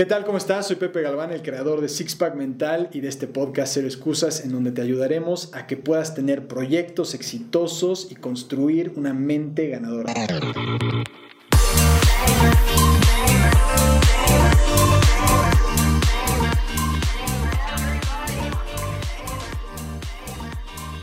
¿Qué 0.00 0.06
tal? 0.06 0.24
¿Cómo 0.24 0.38
estás? 0.38 0.66
Soy 0.66 0.76
Pepe 0.76 1.02
Galván, 1.02 1.30
el 1.30 1.42
creador 1.42 1.82
de 1.82 1.88
Sixpack 1.90 2.34
Mental 2.34 2.88
y 2.90 3.02
de 3.02 3.08
este 3.08 3.26
podcast 3.26 3.74
Cero 3.74 3.86
Excusas, 3.86 4.42
en 4.46 4.50
donde 4.50 4.72
te 4.72 4.80
ayudaremos 4.80 5.50
a 5.52 5.66
que 5.66 5.76
puedas 5.76 6.14
tener 6.14 6.48
proyectos 6.48 7.12
exitosos 7.12 8.10
y 8.10 8.14
construir 8.14 8.94
una 8.96 9.12
mente 9.12 9.68
ganadora. 9.68 10.14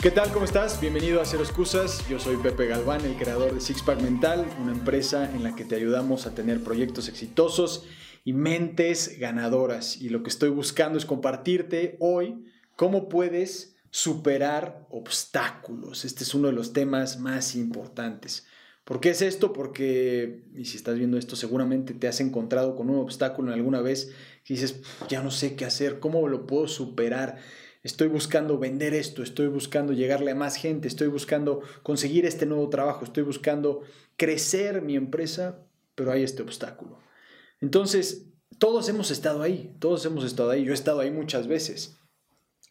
¿Qué 0.02 0.10
tal? 0.10 0.32
¿Cómo 0.32 0.46
estás? 0.46 0.82
Bienvenido 0.82 1.22
a 1.22 1.26
Cero 1.26 1.44
Excusas. 1.44 2.04
Yo 2.10 2.18
soy 2.18 2.38
Pepe 2.38 2.66
Galván, 2.66 3.06
el 3.06 3.16
creador 3.16 3.54
de 3.54 3.62
Sixpack 3.62 4.02
Mental, 4.02 4.48
una 4.60 4.72
empresa 4.72 5.30
en 5.36 5.44
la 5.44 5.56
que 5.56 5.66
te 5.66 5.76
ayudamos 5.76 6.26
a 6.26 6.34
tener 6.34 6.64
proyectos 6.64 7.08
exitosos 7.10 7.86
y 8.28 8.34
mentes 8.34 9.20
ganadoras. 9.20 10.02
Y 10.02 10.10
lo 10.10 10.22
que 10.22 10.30
estoy 10.30 10.50
buscando 10.50 10.98
es 10.98 11.06
compartirte 11.06 11.96
hoy 12.02 12.44
cómo 12.76 13.08
puedes 13.08 13.78
superar 13.90 14.86
obstáculos. 14.90 16.04
Este 16.04 16.26
es 16.26 16.36
uno 16.36 16.50
de 16.50 16.54
los 16.54 16.74
temas 16.74 17.22
más 17.22 17.56
importantes. 17.56 18.46
¿Por 18.84 19.00
qué 19.00 19.12
es 19.12 19.22
esto? 19.22 19.54
Porque, 19.54 20.44
y 20.54 20.66
si 20.66 20.76
estás 20.76 20.98
viendo 20.98 21.18
esto, 21.18 21.38
seguramente 21.38 21.94
te 21.94 22.10
has 22.10 22.20
encontrado 22.20 22.76
con 22.76 22.90
un 22.90 23.00
obstáculo 23.00 23.48
en 23.48 23.54
alguna 23.60 23.80
vez 23.80 24.12
y 24.46 24.56
dices, 24.56 24.82
ya 25.08 25.24
no 25.24 25.32
sé 25.32 25.56
qué 25.56 25.64
hacer, 25.64 26.02
¿cómo 26.02 26.28
lo 26.28 26.48
puedo 26.48 26.68
superar? 26.68 27.38
Estoy 27.82 28.10
buscando 28.10 28.60
vender 28.60 28.94
esto, 28.94 29.24
estoy 29.24 29.48
buscando 29.48 29.94
llegarle 29.94 30.32
a 30.32 30.36
más 30.36 30.58
gente, 30.58 30.90
estoy 30.90 31.08
buscando 31.08 31.62
conseguir 31.82 32.26
este 32.26 32.46
nuevo 32.46 32.68
trabajo, 32.68 33.06
estoy 33.06 33.24
buscando 33.24 33.84
crecer 34.18 34.82
mi 34.82 34.98
empresa, 34.98 35.66
pero 35.96 36.12
hay 36.12 36.24
este 36.24 36.42
obstáculo. 36.42 37.07
Entonces, 37.62 38.28
todos 38.60 38.90
hemos 38.90 39.12
estado 39.12 39.42
ahí, 39.42 39.76
todos 39.80 40.06
hemos 40.06 40.24
estado 40.24 40.52
ahí, 40.52 40.64
yo 40.64 40.72
he 40.72 40.76
estado 40.76 41.00
ahí 41.00 41.12
muchas 41.12 41.48
veces. 41.48 41.98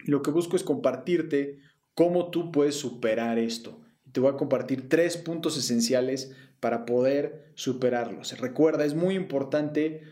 Lo 0.04 0.22
que 0.22 0.30
busco 0.30 0.56
es 0.56 0.62
compartirte 0.62 1.58
cómo 1.94 2.30
tú 2.30 2.52
puedes 2.52 2.76
superar 2.76 3.38
esto. 3.38 3.80
Te 4.12 4.20
voy 4.20 4.32
a 4.32 4.36
compartir 4.36 4.88
tres 4.88 5.16
puntos 5.16 5.56
esenciales 5.56 6.32
para 6.60 6.86
poder 6.86 7.52
superarlos. 7.54 8.38
Recuerda, 8.38 8.84
es 8.84 8.94
muy 8.94 9.14
importante 9.14 10.02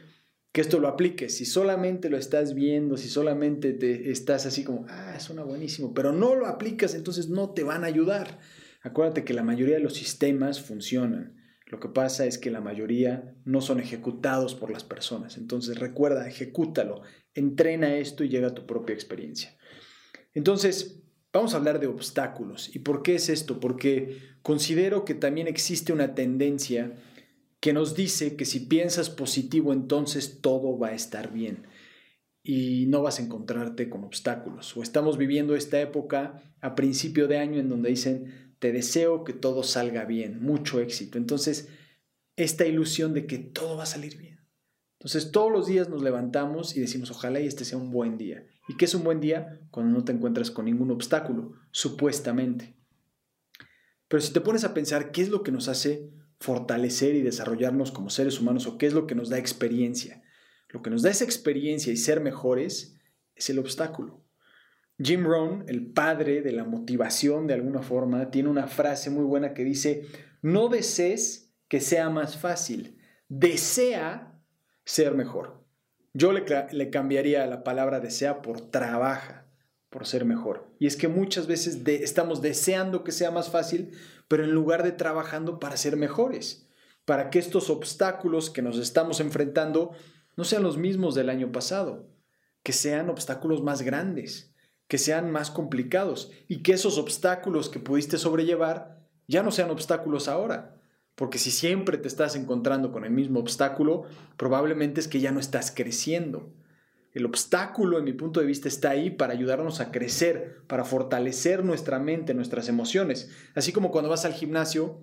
que 0.52 0.60
esto 0.60 0.78
lo 0.78 0.88
apliques. 0.88 1.36
Si 1.36 1.44
solamente 1.44 2.10
lo 2.10 2.16
estás 2.16 2.54
viendo, 2.54 2.96
si 2.96 3.08
solamente 3.08 3.72
te 3.72 4.10
estás 4.10 4.46
así 4.46 4.62
como, 4.62 4.86
ah, 4.88 5.18
suena 5.18 5.42
buenísimo, 5.42 5.92
pero 5.94 6.12
no 6.12 6.34
lo 6.34 6.46
aplicas, 6.46 6.94
entonces 6.94 7.28
no 7.28 7.50
te 7.50 7.64
van 7.64 7.82
a 7.84 7.88
ayudar. 7.88 8.38
Acuérdate 8.82 9.24
que 9.24 9.34
la 9.34 9.42
mayoría 9.42 9.76
de 9.76 9.82
los 9.82 9.94
sistemas 9.94 10.60
funcionan. 10.60 11.43
Lo 11.74 11.80
que 11.80 11.88
pasa 11.88 12.24
es 12.24 12.38
que 12.38 12.52
la 12.52 12.60
mayoría 12.60 13.34
no 13.44 13.60
son 13.60 13.80
ejecutados 13.80 14.54
por 14.54 14.70
las 14.70 14.84
personas. 14.84 15.36
Entonces 15.36 15.76
recuerda, 15.76 16.28
ejecútalo, 16.28 17.02
entrena 17.34 17.96
esto 17.96 18.22
y 18.22 18.28
llega 18.28 18.46
a 18.46 18.54
tu 18.54 18.64
propia 18.64 18.94
experiencia. 18.94 19.58
Entonces, 20.34 21.02
vamos 21.32 21.52
a 21.52 21.56
hablar 21.56 21.80
de 21.80 21.88
obstáculos. 21.88 22.72
¿Y 22.76 22.78
por 22.78 23.02
qué 23.02 23.16
es 23.16 23.28
esto? 23.28 23.58
Porque 23.58 24.20
considero 24.42 25.04
que 25.04 25.14
también 25.14 25.48
existe 25.48 25.92
una 25.92 26.14
tendencia 26.14 26.92
que 27.58 27.72
nos 27.72 27.96
dice 27.96 28.36
que 28.36 28.44
si 28.44 28.60
piensas 28.60 29.10
positivo 29.10 29.72
entonces 29.72 30.40
todo 30.40 30.78
va 30.78 30.90
a 30.90 30.94
estar 30.94 31.32
bien 31.32 31.66
y 32.44 32.86
no 32.86 33.02
vas 33.02 33.18
a 33.18 33.24
encontrarte 33.24 33.90
con 33.90 34.04
obstáculos. 34.04 34.76
O 34.76 34.82
estamos 34.84 35.18
viviendo 35.18 35.56
esta 35.56 35.80
época 35.80 36.40
a 36.60 36.76
principio 36.76 37.26
de 37.26 37.38
año 37.38 37.58
en 37.58 37.68
donde 37.68 37.90
dicen 37.90 38.43
te 38.58 38.72
deseo 38.72 39.24
que 39.24 39.32
todo 39.32 39.62
salga 39.62 40.04
bien, 40.04 40.42
mucho 40.42 40.80
éxito. 40.80 41.18
Entonces, 41.18 41.68
esta 42.36 42.66
ilusión 42.66 43.14
de 43.14 43.26
que 43.26 43.38
todo 43.38 43.76
va 43.76 43.84
a 43.84 43.86
salir 43.86 44.16
bien. 44.16 44.40
Entonces, 44.98 45.32
todos 45.32 45.52
los 45.52 45.66
días 45.66 45.88
nos 45.88 46.02
levantamos 46.02 46.76
y 46.76 46.80
decimos, 46.80 47.10
ojalá 47.10 47.40
y 47.40 47.46
este 47.46 47.64
sea 47.64 47.78
un 47.78 47.90
buen 47.90 48.16
día. 48.16 48.46
¿Y 48.68 48.76
qué 48.76 48.86
es 48.86 48.94
un 48.94 49.04
buen 49.04 49.20
día? 49.20 49.60
Cuando 49.70 49.92
no 49.92 50.04
te 50.04 50.12
encuentras 50.12 50.50
con 50.50 50.64
ningún 50.64 50.90
obstáculo, 50.90 51.52
supuestamente. 51.70 52.74
Pero 54.08 54.20
si 54.22 54.32
te 54.32 54.40
pones 54.40 54.64
a 54.64 54.72
pensar 54.72 55.12
qué 55.12 55.22
es 55.22 55.28
lo 55.28 55.42
que 55.42 55.52
nos 55.52 55.68
hace 55.68 56.10
fortalecer 56.40 57.14
y 57.14 57.22
desarrollarnos 57.22 57.92
como 57.92 58.10
seres 58.10 58.40
humanos 58.40 58.66
o 58.66 58.78
qué 58.78 58.86
es 58.86 58.94
lo 58.94 59.06
que 59.06 59.14
nos 59.14 59.28
da 59.28 59.38
experiencia, 59.38 60.22
lo 60.68 60.82
que 60.82 60.90
nos 60.90 61.02
da 61.02 61.10
esa 61.10 61.24
experiencia 61.24 61.92
y 61.92 61.96
ser 61.96 62.20
mejores 62.20 62.96
es 63.34 63.50
el 63.50 63.58
obstáculo. 63.58 64.23
Jim 65.02 65.24
Rohn, 65.24 65.64
el 65.66 65.86
padre 65.86 66.40
de 66.40 66.52
la 66.52 66.64
motivación 66.64 67.46
de 67.46 67.54
alguna 67.54 67.82
forma, 67.82 68.30
tiene 68.30 68.48
una 68.48 68.68
frase 68.68 69.10
muy 69.10 69.24
buena 69.24 69.52
que 69.52 69.64
dice, 69.64 70.06
no 70.40 70.68
desees 70.68 71.52
que 71.68 71.80
sea 71.80 72.10
más 72.10 72.36
fácil, 72.36 72.98
desea 73.28 74.40
ser 74.84 75.14
mejor. 75.14 75.64
Yo 76.12 76.32
le, 76.32 76.90
cambiaría 76.90 77.44
la 77.46 77.64
palabra 77.64 77.98
desea 77.98 78.40
por 78.40 78.60
trabaja, 78.60 79.48
por 79.90 80.06
ser 80.06 80.24
mejor. 80.24 80.70
Y 80.78 80.86
es 80.86 80.96
que 80.96 81.08
muchas 81.08 81.48
veces 81.48 81.80
estamos 81.86 82.40
deseando 82.40 83.02
que 83.02 83.10
sea 83.10 83.32
más 83.32 83.50
fácil, 83.50 83.90
pero 84.28 84.44
en 84.44 84.52
lugar 84.52 84.84
de 84.84 84.92
trabajando 84.92 85.58
para 85.58 85.76
ser 85.76 85.96
mejores, 85.96 86.68
para 87.04 87.30
que 87.30 87.40
estos 87.40 87.68
obstáculos 87.68 88.48
que 88.48 88.62
nos 88.62 88.78
estamos 88.78 89.18
enfrentando 89.18 89.90
no 90.36 90.44
sean 90.44 90.62
los 90.62 90.78
mismos 90.78 91.16
del 91.16 91.30
año 91.30 91.50
pasado, 91.50 92.08
que 92.62 92.72
sean 92.72 93.10
obstáculos 93.10 93.62
más 93.62 93.82
grandes 93.82 94.53
que 94.88 94.98
sean 94.98 95.30
más 95.30 95.50
complicados 95.50 96.30
y 96.48 96.62
que 96.62 96.72
esos 96.72 96.98
obstáculos 96.98 97.68
que 97.68 97.80
pudiste 97.80 98.18
sobrellevar 98.18 99.04
ya 99.26 99.42
no 99.42 99.50
sean 99.50 99.70
obstáculos 99.70 100.28
ahora. 100.28 100.80
Porque 101.14 101.38
si 101.38 101.50
siempre 101.50 101.96
te 101.96 102.08
estás 102.08 102.34
encontrando 102.34 102.90
con 102.90 103.04
el 103.04 103.12
mismo 103.12 103.40
obstáculo, 103.40 104.04
probablemente 104.36 105.00
es 105.00 105.08
que 105.08 105.20
ya 105.20 105.30
no 105.30 105.40
estás 105.40 105.70
creciendo. 105.70 106.52
El 107.12 107.24
obstáculo, 107.24 107.98
en 107.98 108.04
mi 108.04 108.12
punto 108.12 108.40
de 108.40 108.46
vista, 108.46 108.66
está 108.66 108.90
ahí 108.90 109.10
para 109.10 109.32
ayudarnos 109.32 109.80
a 109.80 109.92
crecer, 109.92 110.62
para 110.66 110.84
fortalecer 110.84 111.64
nuestra 111.64 112.00
mente, 112.00 112.34
nuestras 112.34 112.68
emociones. 112.68 113.30
Así 113.54 113.72
como 113.72 113.92
cuando 113.92 114.10
vas 114.10 114.24
al 114.24 114.32
gimnasio, 114.32 115.00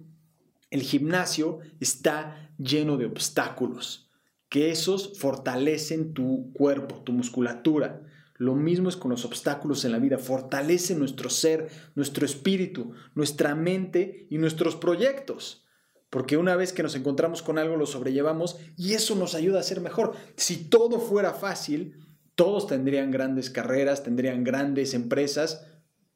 el 0.72 0.81
gimnasio 0.81 1.59
está 1.80 2.52
lleno 2.58 2.98
de 2.98 3.06
obstáculos, 3.06 4.09
que 4.50 4.72
esos 4.72 5.18
fortalecen 5.18 6.13
tu 6.13 6.52
cuerpo, 6.52 6.96
tu 6.96 7.13
musculatura. 7.13 8.02
Lo 8.41 8.56
mismo 8.56 8.90
es 8.90 8.97
con 8.97 9.12
los 9.12 9.24
obstáculos 9.24 9.85
en 9.85 9.91
la 9.91 10.00
vida. 10.00 10.18
Fortalece 10.18 10.96
nuestro 10.96 11.29
ser, 11.29 11.69
nuestro 11.94 12.25
espíritu, 12.25 12.94
nuestra 13.13 13.53
mente 13.53 14.25
y 14.31 14.40
nuestros 14.40 14.75
proyectos. 14.75 15.68
Porque 16.09 16.38
una 16.38 16.56
vez 16.56 16.74
que 16.74 16.81
nos 16.81 16.96
encontramos 16.96 17.44
con 17.44 17.59
algo 17.59 17.75
lo 17.75 17.85
sobrellevamos 17.85 18.57
y 18.75 18.94
eso 18.94 19.13
nos 19.13 19.35
ayuda 19.35 19.59
a 19.59 19.63
ser 19.63 19.80
mejor. 19.80 20.16
Si 20.38 20.69
todo 20.69 21.00
fuera 21.00 21.34
fácil, 21.35 22.00
todos 22.34 22.66
tendrían 22.66 23.12
grandes 23.12 23.51
carreras, 23.51 24.01
tendrían 24.01 24.44
grandes 24.44 24.96
empresas 24.96 25.68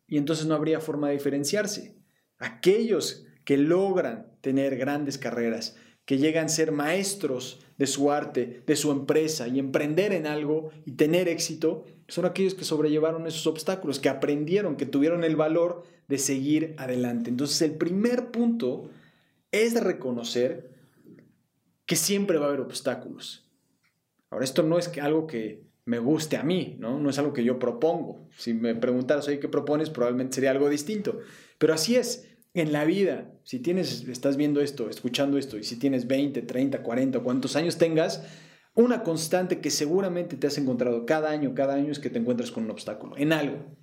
y 0.07 0.17
entonces 0.17 0.47
no 0.47 0.55
habría 0.55 0.79
forma 0.79 1.09
de 1.09 1.17
diferenciarse. 1.17 2.01
Aquellos 2.39 3.27
que 3.43 3.57
logran 3.57 4.35
tener 4.41 4.77
grandes 4.77 5.19
carreras, 5.19 5.75
que 6.05 6.17
llegan 6.17 6.45
a 6.45 6.49
ser 6.49 6.71
maestros 6.71 7.59
de 7.77 7.85
su 7.85 8.11
arte, 8.11 8.63
de 8.65 8.75
su 8.75 8.91
empresa 8.91 9.47
y 9.47 9.59
emprender 9.59 10.11
en 10.11 10.25
algo 10.25 10.71
y 10.85 10.93
tener 10.93 11.27
éxito, 11.27 11.85
son 12.07 12.25
aquellos 12.25 12.53
que 12.53 12.65
sobrellevaron 12.65 13.27
esos 13.27 13.47
obstáculos, 13.47 13.99
que 13.99 14.09
aprendieron, 14.09 14.75
que 14.75 14.85
tuvieron 14.85 15.23
el 15.23 15.35
valor 15.35 15.83
de 16.07 16.17
seguir 16.17 16.75
adelante. 16.77 17.29
Entonces 17.29 17.61
el 17.61 17.71
primer 17.71 18.31
punto 18.31 18.89
es 19.51 19.81
reconocer 19.81 20.71
que 21.85 21.95
siempre 21.95 22.37
va 22.37 22.45
a 22.45 22.49
haber 22.49 22.61
obstáculos. 22.61 23.47
Ahora, 24.29 24.45
esto 24.45 24.63
no 24.63 24.77
es 24.77 24.91
algo 24.97 25.27
que 25.27 25.63
me 25.85 25.99
guste 25.99 26.35
a 26.35 26.43
mí, 26.43 26.75
¿no? 26.79 26.99
No 26.99 27.09
es 27.09 27.19
algo 27.19 27.31
que 27.31 27.43
yo 27.43 27.59
propongo. 27.59 28.27
Si 28.37 28.53
me 28.53 28.75
preguntaras, 28.75 29.27
oye, 29.27 29.39
¿qué 29.39 29.47
propones? 29.47 29.89
Probablemente 29.89 30.35
sería 30.35 30.51
algo 30.51 30.69
distinto. 30.69 31.19
Pero 31.57 31.73
así 31.73 31.95
es 31.95 32.27
en 32.53 32.71
la 32.71 32.85
vida. 32.85 33.31
Si 33.43 33.59
tienes, 33.59 34.07
estás 34.07 34.35
viendo 34.35 34.61
esto, 34.61 34.89
escuchando 34.89 35.37
esto, 35.37 35.57
y 35.57 35.63
si 35.63 35.77
tienes 35.77 36.07
20, 36.07 36.41
30, 36.41 36.81
40, 36.81 37.19
cuántos 37.19 37.55
años 37.55 37.77
tengas, 37.77 38.23
una 38.75 39.03
constante 39.03 39.61
que 39.61 39.71
seguramente 39.71 40.35
te 40.35 40.47
has 40.47 40.57
encontrado 40.57 41.05
cada 41.05 41.31
año, 41.31 41.55
cada 41.55 41.73
año 41.73 41.91
es 41.91 41.99
que 41.99 42.09
te 42.09 42.19
encuentras 42.19 42.51
con 42.51 42.65
un 42.65 42.71
obstáculo, 42.71 43.17
en 43.17 43.33
algo. 43.33 43.77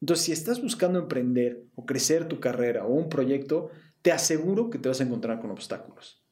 Entonces, 0.00 0.26
si 0.26 0.32
estás 0.32 0.60
buscando 0.60 0.98
emprender 0.98 1.64
o 1.76 1.86
crecer 1.86 2.26
tu 2.26 2.40
carrera 2.40 2.84
o 2.84 2.92
un 2.92 3.08
proyecto, 3.08 3.70
te 4.02 4.10
aseguro 4.10 4.68
que 4.68 4.78
te 4.78 4.88
vas 4.88 5.00
a 5.00 5.04
encontrar 5.04 5.40
con 5.40 5.52
obstáculos. 5.52 6.24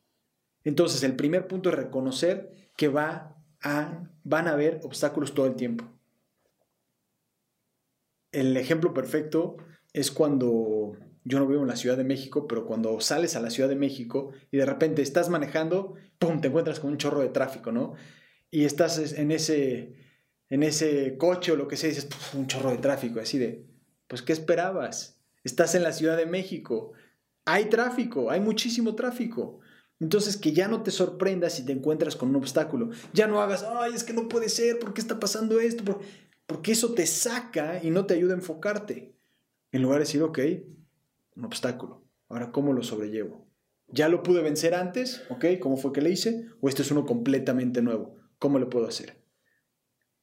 Entonces, 0.65 1.05
el 1.05 1.15
primer 1.15 1.47
punto 1.47 1.71
es 1.71 1.77
reconocer 1.77 2.71
que 2.77 2.89
va 2.89 3.37
a, 3.63 4.11
van 4.25 4.49
a 4.49 4.53
haber 4.53 4.81
obstáculos 4.83 5.33
todo 5.35 5.47
el 5.47 5.55
tiempo. 5.55 5.85
El 8.33 8.57
ejemplo 8.57 8.93
perfecto 8.93 9.57
es 9.93 10.11
cuando 10.11 10.97
yo 11.25 11.39
no 11.39 11.47
vivo 11.47 11.63
en 11.63 11.69
la 11.69 11.77
Ciudad 11.77 11.97
de 11.97 12.05
México, 12.05 12.47
pero 12.47 12.65
cuando 12.65 13.01
sales 13.01 13.37
a 13.37 13.41
la 13.41 13.51
Ciudad 13.51 13.69
de 13.69 13.77
México 13.77 14.33
y 14.51 14.57
de 14.57 14.67
repente 14.67 15.03
estás 15.03 15.29
manejando, 15.29 15.95
¡pum!, 16.19 16.41
te 16.41 16.49
encuentras 16.49 16.81
con 16.81 16.91
un 16.91 16.99
chorro 16.99 17.21
de 17.21 17.29
tráfico, 17.29 17.73
¿no? 17.73 17.95
Y 18.51 18.65
estás 18.65 19.13
en 19.13 19.31
ese, 19.31 19.95
en 20.49 20.63
ese 20.63 21.17
coche 21.19 21.53
o 21.53 21.57
lo 21.57 21.69
que 21.69 21.77
sea, 21.77 21.91
y 21.91 21.95
dices, 21.95 22.09
un 22.35 22.47
chorro 22.47 22.71
de 22.71 22.79
tráfico, 22.79 23.21
así 23.21 23.39
de, 23.39 23.67
pues, 24.09 24.23
¿qué 24.23 24.33
esperabas? 24.33 25.21
Estás 25.45 25.75
en 25.75 25.83
la 25.83 25.93
Ciudad 25.93 26.17
de 26.17 26.27
México, 26.27 26.93
hay 27.45 27.67
tráfico, 27.67 28.31
hay 28.31 28.41
muchísimo 28.41 28.95
tráfico. 28.95 29.61
Entonces, 30.01 30.39
que 30.39 30.53
ya 30.53 30.67
no 30.67 30.83
te 30.83 30.91
sorprendas 30.91 31.53
si 31.55 31.65
te 31.65 31.73
encuentras 31.73 32.17
con 32.17 32.31
un 32.31 32.37
obstáculo. 32.37 32.91
Ya 33.13 33.27
no 33.27 33.43
hagas, 33.43 33.65
ay, 33.65 33.93
es 33.95 34.03
que 34.03 34.15
no 34.15 34.29
puede 34.29 34.49
ser, 34.49 34.79
¿por 34.79 34.95
qué 34.95 35.01
está 35.03 35.21
pasando 35.21 35.61
esto? 35.61 36.01
Porque 36.47 36.73
eso 36.73 36.95
te 36.95 37.07
saca 37.07 37.81
y 37.83 37.91
no 37.91 38.07
te 38.07 38.15
ayuda 38.15 38.33
a 38.33 38.39
enfocarte. 38.39 39.15
En 39.73 39.83
lugar 39.83 39.99
de 39.99 40.07
decir, 40.07 40.23
ok, 40.23 40.39
un 41.37 41.45
obstáculo. 41.45 42.05
Ahora, 42.29 42.53
¿cómo 42.53 42.73
lo 42.73 42.83
sobrellevo? 42.83 43.49
¿Ya 43.89 44.09
lo 44.09 44.23
pude 44.23 44.43
vencer 44.43 44.75
antes? 44.75 45.23
¿Ok? 45.31 45.47
¿Cómo 45.61 45.77
fue 45.77 45.93
que 45.93 46.01
le 46.01 46.11
hice? 46.11 46.47
¿O 46.61 46.69
este 46.69 46.83
es 46.83 46.91
uno 46.91 47.05
completamente 47.05 47.83
nuevo? 47.83 48.17
¿Cómo 48.39 48.59
lo 48.59 48.71
puedo 48.71 48.87
hacer? 48.87 49.25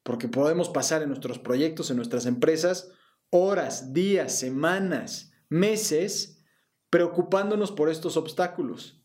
Porque 0.03 0.29
podemos 0.29 0.69
pasar 0.69 1.01
en 1.01 1.09
nuestros 1.09 1.37
proyectos, 1.37 1.89
en 1.89 1.97
nuestras 1.97 2.25
empresas, 2.25 2.91
horas, 3.29 3.93
días, 3.93 4.39
semanas, 4.39 5.33
meses, 5.49 6.45
preocupándonos 6.89 7.71
por 7.73 7.89
estos 7.89 8.15
obstáculos. 8.15 9.03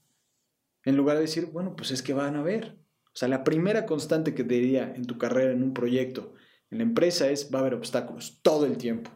En 0.85 0.97
lugar 0.97 1.17
de 1.17 1.23
decir, 1.23 1.47
bueno, 1.47 1.75
pues 1.75 1.91
es 1.91 2.03
que 2.03 2.15
van 2.15 2.37
a 2.37 2.43
ver. 2.43 2.79
O 3.07 3.17
sea, 3.17 3.29
la 3.29 3.45
primera 3.45 3.85
constante 3.85 4.35
que 4.35 4.45
te 4.45 4.55
diría 4.55 4.93
en 4.95 5.07
tu 5.07 5.19
carrera, 5.19 5.53
en 5.53 5.63
un 5.63 5.75
proyecto, 5.75 6.35
en 6.71 6.79
la 6.79 6.85
empresa 6.85 7.29
es, 7.29 7.51
va 7.53 7.59
a 7.59 7.63
haber 7.63 7.75
obstáculos 7.75 8.41
todo 8.43 8.65
el 8.65 8.79
tiempo. 8.79 9.11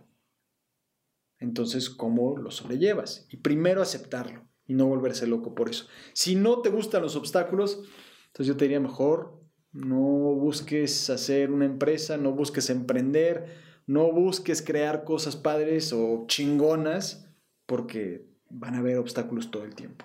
Entonces, 1.38 1.90
¿cómo 1.90 2.36
lo 2.36 2.50
sobrellevas? 2.50 3.26
Y 3.30 3.38
primero 3.38 3.82
aceptarlo 3.82 4.46
y 4.66 4.74
no 4.74 4.86
volverse 4.86 5.26
loco 5.26 5.54
por 5.54 5.68
eso. 5.68 5.86
Si 6.12 6.34
no 6.34 6.62
te 6.62 6.70
gustan 6.70 7.02
los 7.02 7.16
obstáculos, 7.16 7.82
entonces 8.26 8.46
yo 8.46 8.56
te 8.56 8.64
diría 8.64 8.80
mejor, 8.80 9.40
no 9.72 9.98
busques 9.98 11.10
hacer 11.10 11.50
una 11.50 11.66
empresa, 11.66 12.16
no 12.16 12.32
busques 12.32 12.70
emprender, 12.70 13.46
no 13.86 14.10
busques 14.12 14.62
crear 14.62 15.04
cosas 15.04 15.36
padres 15.36 15.92
o 15.92 16.24
chingonas, 16.26 17.28
porque 17.66 18.26
van 18.48 18.74
a 18.74 18.78
haber 18.78 18.98
obstáculos 18.98 19.50
todo 19.50 19.64
el 19.64 19.74
tiempo. 19.74 20.04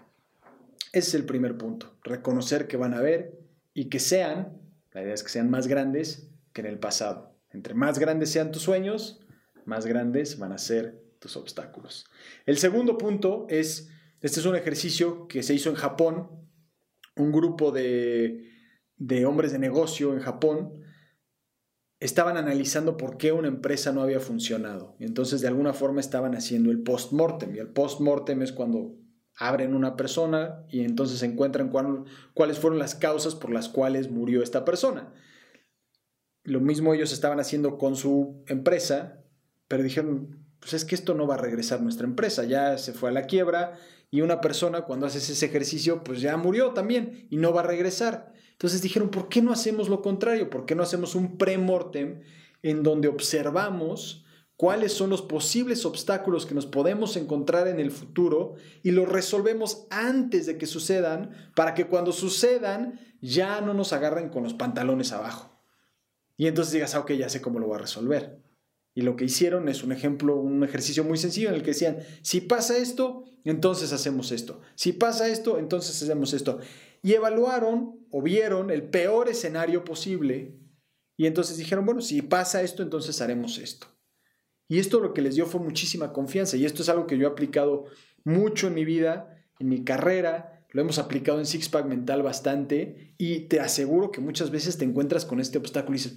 Ese 0.91 1.09
es 1.09 1.13
el 1.13 1.25
primer 1.25 1.57
punto, 1.57 1.95
reconocer 2.03 2.67
que 2.67 2.77
van 2.77 2.93
a 2.93 2.97
haber 2.97 3.39
y 3.73 3.85
que 3.85 3.99
sean, 3.99 4.59
la 4.91 5.01
idea 5.01 5.13
es 5.13 5.23
que 5.23 5.29
sean 5.29 5.49
más 5.49 5.67
grandes 5.67 6.29
que 6.53 6.61
en 6.61 6.67
el 6.67 6.79
pasado. 6.79 7.33
Entre 7.51 7.73
más 7.73 7.97
grandes 7.97 8.29
sean 8.29 8.51
tus 8.51 8.63
sueños, 8.63 9.21
más 9.65 9.85
grandes 9.85 10.37
van 10.37 10.51
a 10.51 10.57
ser 10.57 11.00
tus 11.21 11.37
obstáculos. 11.37 12.05
El 12.45 12.57
segundo 12.57 12.97
punto 12.97 13.45
es 13.47 13.87
este 14.21 14.39
es 14.39 14.45
un 14.45 14.55
ejercicio 14.55 15.27
que 15.27 15.41
se 15.41 15.53
hizo 15.55 15.69
en 15.69 15.75
Japón. 15.75 16.29
Un 17.15 17.31
grupo 17.31 17.71
de, 17.71 18.45
hombres 19.25 19.51
de 19.51 19.59
negocio 19.59 20.13
en 20.13 20.19
Japón 20.19 20.83
estaban 21.99 22.37
analizando 22.37 22.97
por 22.97 23.17
qué 23.17 23.31
una 23.31 23.47
empresa 23.47 23.91
no 23.91 24.01
había 24.01 24.19
funcionado. 24.19 24.95
Entonces 24.99 25.41
de 25.41 25.47
alguna 25.47 25.73
forma 25.73 26.01
estaban 26.01 26.35
haciendo 26.35 26.69
el 26.69 26.83
post-mortem. 26.83 27.55
Y 27.55 27.59
el 27.59 27.69
post-mortem 27.69 28.43
es 28.43 28.51
cuando 28.51 28.95
abren 29.35 29.73
una 29.73 29.95
persona 29.95 30.65
y 30.69 30.81
entonces 30.81 31.23
encuentran 31.23 31.71
cuáles 32.33 32.59
fueron 32.59 32.77
las 32.77 32.93
causas 32.93 33.33
por 33.33 33.51
las 33.51 33.69
cuales 33.69 34.11
murió 34.11 34.43
esta 34.43 34.65
persona. 34.65 35.13
Lo 36.43 36.59
mismo 36.59 36.93
ellos 36.93 37.11
estaban 37.11 37.39
haciendo 37.39 37.77
con 37.79 37.95
su 37.95 38.43
empresa, 38.47 39.23
pero 39.67 39.83
dijeron, 39.83 40.41
pues 40.61 40.73
es 40.73 40.85
que 40.85 40.95
esto 40.95 41.15
no 41.15 41.27
va 41.27 41.35
a 41.35 41.39
regresar 41.39 41.81
nuestra 41.81 42.07
empresa, 42.07 42.45
ya 42.45 42.77
se 42.77 42.93
fue 42.93 43.09
a 43.09 43.13
la 43.13 43.23
quiebra, 43.23 43.77
y 44.11 44.21
una 44.21 44.41
persona 44.41 44.81
cuando 44.81 45.07
haces 45.07 45.29
ese 45.29 45.47
ejercicio 45.47 46.03
pues 46.03 46.21
ya 46.21 46.37
murió 46.37 46.71
también 46.71 47.27
y 47.29 47.37
no 47.37 47.51
va 47.51 47.61
a 47.61 47.67
regresar. 47.67 48.31
Entonces 48.51 48.81
dijeron, 48.81 49.09
¿por 49.09 49.27
qué 49.27 49.41
no 49.41 49.51
hacemos 49.51 49.89
lo 49.89 50.01
contrario? 50.01 50.49
¿Por 50.49 50.65
qué 50.65 50.75
no 50.75 50.83
hacemos 50.83 51.15
un 51.15 51.37
pre-mortem 51.37 52.21
en 52.61 52.83
donde 52.83 53.07
observamos 53.07 54.25
cuáles 54.55 54.93
son 54.93 55.09
los 55.09 55.23
posibles 55.23 55.85
obstáculos 55.85 56.45
que 56.45 56.53
nos 56.53 56.67
podemos 56.67 57.17
encontrar 57.17 57.67
en 57.67 57.79
el 57.79 57.89
futuro 57.89 58.53
y 58.83 58.91
los 58.91 59.09
resolvemos 59.09 59.87
antes 59.89 60.45
de 60.45 60.59
que 60.59 60.67
sucedan 60.67 61.31
para 61.55 61.73
que 61.73 61.87
cuando 61.87 62.11
sucedan 62.11 62.99
ya 63.21 63.61
no 63.61 63.73
nos 63.73 63.93
agarren 63.93 64.29
con 64.29 64.43
los 64.43 64.53
pantalones 64.53 65.11
abajo? 65.13 65.59
Y 66.37 66.47
entonces 66.47 66.73
digas, 66.73 66.93
ah, 66.93 66.99
ok, 66.99 67.13
ya 67.13 67.29
sé 67.29 67.41
cómo 67.41 67.59
lo 67.59 67.67
voy 67.67 67.77
a 67.77 67.81
resolver. 67.81 68.50
Y 68.93 69.01
lo 69.01 69.15
que 69.15 69.25
hicieron 69.25 69.69
es 69.69 69.83
un 69.83 69.91
ejemplo, 69.91 70.35
un 70.35 70.63
ejercicio 70.63 71.03
muy 71.03 71.17
sencillo 71.17 71.49
en 71.49 71.55
el 71.55 71.61
que 71.61 71.71
decían, 71.71 71.99
si 72.21 72.41
pasa 72.41 72.77
esto, 72.77 73.23
entonces 73.45 73.93
hacemos 73.93 74.31
esto. 74.31 74.61
Si 74.75 74.91
pasa 74.91 75.29
esto, 75.29 75.57
entonces 75.57 76.01
hacemos 76.01 76.33
esto. 76.33 76.59
Y 77.01 77.13
evaluaron 77.13 78.05
o 78.11 78.21
vieron 78.21 78.69
el 78.69 78.83
peor 78.83 79.29
escenario 79.29 79.83
posible 79.85 80.57
y 81.17 81.27
entonces 81.27 81.57
dijeron, 81.57 81.85
bueno, 81.85 82.01
si 82.01 82.21
pasa 82.21 82.61
esto, 82.61 82.83
entonces 82.83 83.21
haremos 83.21 83.57
esto. 83.59 83.87
Y 84.67 84.79
esto 84.79 84.99
lo 84.99 85.13
que 85.13 85.21
les 85.21 85.35
dio 85.35 85.45
fue 85.45 85.61
muchísima 85.61 86.13
confianza 86.13 86.57
y 86.57 86.65
esto 86.65 86.81
es 86.81 86.89
algo 86.89 87.07
que 87.07 87.17
yo 87.17 87.27
he 87.27 87.31
aplicado 87.31 87.85
mucho 88.23 88.67
en 88.67 88.73
mi 88.73 88.85
vida, 88.85 89.45
en 89.59 89.69
mi 89.69 89.83
carrera, 89.83 90.65
lo 90.71 90.81
hemos 90.81 90.97
aplicado 90.97 91.39
en 91.39 91.45
Sixpack 91.45 91.85
Mental 91.85 92.23
bastante 92.23 93.13
y 93.17 93.41
te 93.41 93.59
aseguro 93.59 94.11
que 94.11 94.21
muchas 94.21 94.51
veces 94.51 94.77
te 94.77 94.85
encuentras 94.85 95.25
con 95.25 95.39
este 95.39 95.57
obstáculo 95.57 95.97
y 95.97 96.01
dices, 96.01 96.15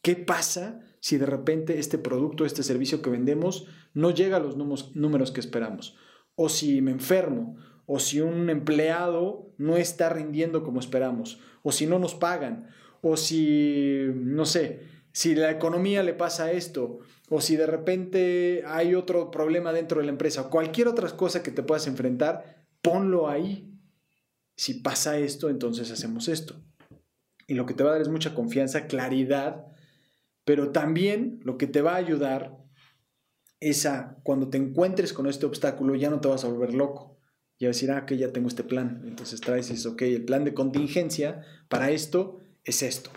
¿qué 0.00 0.16
pasa 0.16 0.80
si 1.00 1.16
de 1.16 1.26
repente 1.26 1.78
este 1.78 1.98
producto, 1.98 2.44
este 2.44 2.62
servicio 2.62 3.02
que 3.02 3.10
vendemos 3.10 3.66
no 3.94 4.10
llega 4.10 4.36
a 4.36 4.40
los 4.40 4.56
números 4.56 5.32
que 5.32 5.40
esperamos? 5.40 5.96
o 6.42 6.48
si 6.48 6.80
me 6.80 6.90
enfermo, 6.90 7.56
o 7.84 7.98
si 7.98 8.22
un 8.22 8.48
empleado 8.48 9.52
no 9.58 9.76
está 9.76 10.08
rindiendo 10.08 10.62
como 10.62 10.80
esperamos, 10.80 11.38
o 11.62 11.70
si 11.70 11.86
no 11.86 11.98
nos 11.98 12.14
pagan, 12.14 12.70
o 13.02 13.18
si, 13.18 14.06
no 14.14 14.46
sé, 14.46 14.80
si 15.12 15.34
la 15.34 15.50
economía 15.50 16.02
le 16.02 16.14
pasa 16.14 16.50
esto, 16.50 17.00
o 17.28 17.42
si 17.42 17.56
de 17.56 17.66
repente 17.66 18.62
hay 18.66 18.94
otro 18.94 19.30
problema 19.30 19.70
dentro 19.74 20.00
de 20.00 20.06
la 20.06 20.12
empresa, 20.12 20.40
o 20.40 20.50
cualquier 20.50 20.88
otra 20.88 21.10
cosa 21.10 21.42
que 21.42 21.50
te 21.50 21.62
puedas 21.62 21.86
enfrentar, 21.86 22.64
ponlo 22.80 23.28
ahí. 23.28 23.70
Si 24.56 24.74
pasa 24.80 25.18
esto, 25.18 25.50
entonces 25.50 25.90
hacemos 25.90 26.28
esto. 26.28 26.62
Y 27.46 27.52
lo 27.52 27.66
que 27.66 27.74
te 27.74 27.82
va 27.82 27.90
a 27.90 27.92
dar 27.92 28.02
es 28.02 28.08
mucha 28.08 28.34
confianza, 28.34 28.86
claridad, 28.86 29.66
pero 30.50 30.72
también 30.72 31.38
lo 31.44 31.56
que 31.56 31.68
te 31.68 31.80
va 31.80 31.92
a 31.92 31.98
ayudar 31.98 32.58
esa, 33.60 34.16
cuando 34.24 34.50
te 34.50 34.58
encuentres 34.58 35.12
con 35.12 35.28
este 35.28 35.46
obstáculo, 35.46 35.94
ya 35.94 36.10
no 36.10 36.20
te 36.20 36.26
vas 36.26 36.42
a 36.42 36.48
volver 36.48 36.74
loco. 36.74 37.20
Ya 37.60 37.68
a 37.68 37.70
decir, 37.70 37.92
ah, 37.92 38.04
que 38.04 38.16
ya 38.16 38.32
tengo 38.32 38.48
este 38.48 38.64
plan. 38.64 39.00
Entonces 39.06 39.40
traes 39.40 39.68
y 39.68 39.74
dices, 39.74 39.86
ok, 39.86 40.02
el 40.02 40.24
plan 40.24 40.44
de 40.44 40.52
contingencia 40.52 41.44
para 41.68 41.92
esto 41.92 42.40
es 42.64 42.82
esto. 42.82 43.10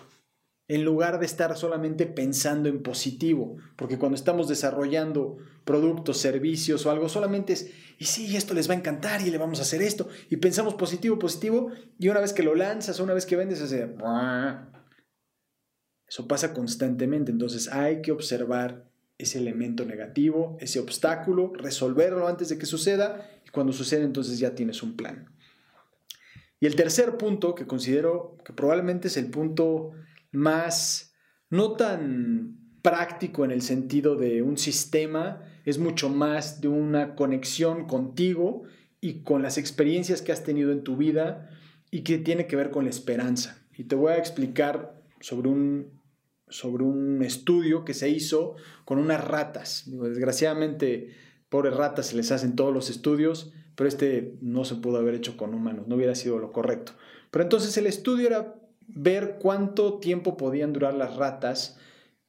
En 0.68 0.86
lugar 0.86 1.18
de 1.18 1.26
estar 1.26 1.58
solamente 1.58 2.06
pensando 2.06 2.70
en 2.70 2.84
positivo, 2.84 3.58
porque 3.78 3.98
cuando 3.98 4.16
estamos 4.16 4.48
desarrollando 4.48 5.38
productos, 5.66 6.20
servicios 6.20 6.86
o 6.86 6.92
algo, 6.92 7.10
solamente 7.10 7.54
es, 7.54 7.72
y 7.98 8.06
sí, 8.06 8.38
esto 8.38 8.54
les 8.54 8.70
va 8.70 8.76
a 8.76 8.78
encantar 8.78 9.26
y 9.26 9.32
le 9.32 9.40
vamos 9.40 9.58
a 9.58 9.64
hacer 9.64 9.82
esto, 9.82 10.08
y 10.30 10.38
pensamos 10.38 10.76
positivo, 10.76 11.18
positivo, 11.18 11.72
y 11.98 12.10
una 12.10 12.20
vez 12.20 12.32
que 12.32 12.44
lo 12.44 12.54
lanzas, 12.54 13.00
una 13.00 13.16
vez 13.16 13.26
que 13.26 13.38
vendes, 13.38 13.60
hace... 13.60 13.90
Eso 16.14 16.28
pasa 16.28 16.54
constantemente, 16.54 17.32
entonces 17.32 17.70
hay 17.70 18.04
que 18.04 18.12
observar 18.12 18.86
ese 19.18 19.40
elemento 19.40 19.84
negativo, 19.84 20.58
ese 20.60 20.80
obstáculo, 20.80 21.52
resolverlo 21.56 22.28
antes 22.28 22.50
de 22.50 22.60
que 22.60 22.68
suceda 22.68 23.28
y 23.44 23.50
cuando 23.50 23.74
sucede 23.74 24.04
entonces 24.04 24.38
ya 24.38 24.54
tienes 24.54 24.84
un 24.84 24.96
plan. 24.96 25.34
Y 26.60 26.68
el 26.68 26.76
tercer 26.76 27.18
punto 27.18 27.56
que 27.56 27.66
considero 27.66 28.38
que 28.46 28.54
probablemente 28.54 29.08
es 29.08 29.18
el 29.18 29.32
punto 29.32 29.94
más, 30.32 31.16
no 31.50 31.72
tan 31.72 32.60
práctico 32.84 33.44
en 33.44 33.50
el 33.50 33.64
sentido 33.64 34.16
de 34.16 34.44
un 34.44 34.60
sistema, 34.60 35.42
es 35.66 35.80
mucho 35.80 36.10
más 36.10 36.62
de 36.62 36.68
una 36.68 37.16
conexión 37.16 37.88
contigo 37.88 38.66
y 39.02 39.24
con 39.24 39.42
las 39.42 39.58
experiencias 39.58 40.22
que 40.22 40.32
has 40.32 40.44
tenido 40.44 40.72
en 40.72 40.84
tu 40.84 40.96
vida 40.96 41.50
y 41.90 42.02
que 42.02 42.20
tiene 42.20 42.46
que 42.46 42.56
ver 42.56 42.70
con 42.70 42.84
la 42.84 42.92
esperanza. 42.92 43.66
Y 43.76 43.86
te 43.86 43.96
voy 43.96 44.12
a 44.12 44.18
explicar 44.20 45.02
sobre 45.20 45.50
un 45.50 46.03
sobre 46.54 46.84
un 46.84 47.24
estudio 47.24 47.84
que 47.84 47.96
se 47.96 48.10
hizo 48.10 48.56
con 48.86 49.00
unas 49.00 49.26
ratas. 49.26 49.86
desgraciadamente, 49.88 51.10
pobres 51.50 51.76
ratas 51.76 52.08
se 52.08 52.16
les 52.16 52.32
hacen 52.32 52.56
todos 52.56 52.72
los 52.72 52.92
estudios, 52.92 53.52
pero 53.76 53.88
este 53.88 54.38
no 54.40 54.64
se 54.64 54.76
pudo 54.76 54.98
haber 54.98 55.16
hecho 55.16 55.36
con 55.36 55.56
humanos, 55.56 55.88
no 55.88 55.96
hubiera 55.96 56.14
sido 56.14 56.38
lo 56.38 56.52
correcto. 56.52 56.92
Pero 57.32 57.44
entonces 57.44 57.76
el 57.78 57.88
estudio 57.88 58.28
era 58.28 58.56
ver 58.88 59.40
cuánto 59.42 59.98
tiempo 60.00 60.38
podían 60.38 60.74
durar 60.74 60.94
las 60.94 61.16
ratas 61.16 61.80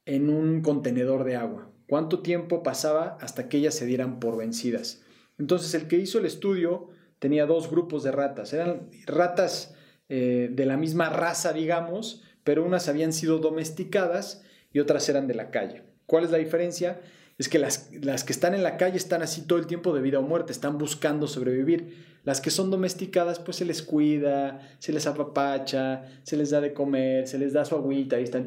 en 0.06 0.30
un 0.30 0.62
contenedor 0.62 1.24
de 1.24 1.36
agua, 1.36 1.70
cuánto 1.86 2.20
tiempo 2.20 2.62
pasaba 2.62 3.18
hasta 3.20 3.50
que 3.50 3.58
ellas 3.58 3.74
se 3.74 3.84
dieran 3.84 4.20
por 4.20 4.38
vencidas. 4.38 5.02
Entonces 5.38 5.74
el 5.74 5.86
que 5.86 5.98
hizo 5.98 6.18
el 6.18 6.24
estudio 6.24 6.88
tenía 7.18 7.44
dos 7.44 7.70
grupos 7.70 8.02
de 8.02 8.12
ratas, 8.12 8.54
eran 8.54 8.88
ratas 9.04 9.74
eh, 10.08 10.48
de 10.50 10.64
la 10.64 10.78
misma 10.78 11.10
raza, 11.10 11.52
digamos, 11.52 12.22
pero 12.44 12.62
unas 12.62 12.88
habían 12.88 13.12
sido 13.12 13.38
domesticadas 13.38 14.42
y 14.72 14.80
otras 14.80 15.08
eran 15.08 15.26
de 15.26 15.34
la 15.34 15.50
calle. 15.50 15.82
¿Cuál 16.06 16.24
es 16.24 16.30
la 16.30 16.38
diferencia? 16.38 17.00
Es 17.38 17.48
que 17.48 17.58
las, 17.58 17.88
que 17.88 18.32
están 18.32 18.54
en 18.54 18.62
la 18.62 18.76
calle 18.76 18.96
están 18.96 19.22
así 19.22 19.42
todo 19.42 19.58
el 19.58 19.66
tiempo 19.66 19.94
de 19.94 20.02
vida 20.02 20.20
o 20.20 20.22
muerte, 20.22 20.52
están 20.52 20.78
buscando 20.78 21.26
sobrevivir. 21.26 22.14
Las 22.22 22.40
que 22.40 22.50
son 22.50 22.70
domesticadas, 22.70 23.38
pues 23.38 23.56
se 23.56 23.64
les 23.64 23.82
cuida, 23.82 24.76
se 24.78 24.92
les 24.92 25.06
apapacha, 25.06 26.04
se 26.22 26.36
les 26.36 26.50
da 26.50 26.60
de 26.60 26.72
comer, 26.72 27.26
se 27.26 27.38
les 27.38 27.52
da 27.52 27.64
su 27.64 27.74
agüita, 27.74 28.20
y 28.20 28.24
están... 28.24 28.46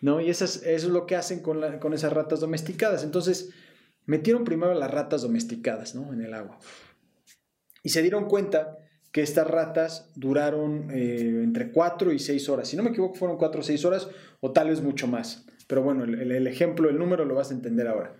¿No? 0.00 0.20
Y 0.20 0.28
eso 0.28 0.44
es, 0.44 0.84
lo 0.84 1.06
que 1.06 1.16
hacen 1.16 1.40
con, 1.40 1.78
con 1.78 1.94
esas 1.94 2.12
ratas 2.12 2.40
domesticadas. 2.40 3.02
Entonces, 3.02 3.50
metieron 4.04 4.44
primero 4.44 4.74
las 4.74 4.90
ratas 4.90 5.22
domesticadas, 5.22 5.94
¿no? 5.94 6.12
En 6.12 6.20
el 6.20 6.34
agua. 6.34 6.58
Y 7.82 7.90
se 7.90 8.02
dieron 8.02 8.26
cuenta 8.26 8.78
que 9.16 9.22
estas 9.22 9.46
ratas 9.46 10.12
duraron 10.14 10.90
eh, 10.90 11.40
entre 11.42 11.72
4 11.72 12.12
y 12.12 12.18
6 12.18 12.50
horas. 12.50 12.68
Si 12.68 12.76
no 12.76 12.82
me 12.82 12.90
equivoco, 12.90 13.14
fueron 13.14 13.38
4 13.38 13.60
o 13.60 13.64
6 13.64 13.84
horas 13.86 14.10
o 14.40 14.52
tal 14.52 14.68
vez 14.68 14.82
mucho 14.82 15.06
más. 15.06 15.46
Pero 15.66 15.82
bueno, 15.82 16.04
el, 16.04 16.46
ejemplo, 16.46 16.90
el 16.90 16.98
número 16.98 17.24
lo 17.24 17.34
vas 17.34 17.50
a 17.50 17.54
entender 17.54 17.88
ahora. 17.88 18.18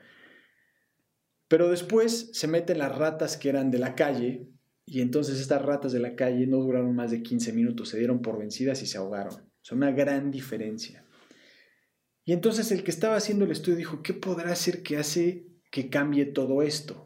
Pero 1.48 1.68
después 1.68 2.30
se 2.32 2.48
meten 2.48 2.78
las 2.78 2.96
ratas 2.96 3.36
que 3.36 3.50
eran 3.50 3.70
de 3.70 3.78
la 3.78 3.94
calle 3.94 4.48
y 4.86 5.02
entonces 5.02 5.38
estas 5.38 5.60
ratas 5.60 5.92
de 5.92 6.00
la 6.00 6.16
calle 6.16 6.46
no 6.46 6.56
duraron 6.56 6.96
más 6.96 7.10
de 7.10 7.22
15 7.22 7.52
minutos, 7.52 7.90
se 7.90 7.98
dieron 7.98 8.22
por 8.22 8.38
vencidas 8.38 8.80
y 8.80 8.86
se 8.86 8.96
ahogaron. 8.96 9.34
O 9.70 9.74
una 9.74 9.90
gran 9.90 10.30
diferencia. 10.30 11.04
Y 12.24 12.32
entonces 12.32 12.72
el 12.72 12.84
que 12.84 12.90
estaba 12.90 13.16
haciendo 13.16 13.44
el 13.44 13.50
estudio 13.50 13.76
dijo, 13.76 14.02
¿qué 14.02 14.14
podrá 14.14 14.56
ser 14.56 14.82
que 14.82 14.96
hace 14.96 15.46
que 15.70 15.90
cambie 15.90 16.24
todo 16.24 16.62
esto? 16.62 17.05